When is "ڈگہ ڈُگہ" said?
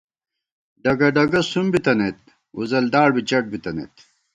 0.83-1.41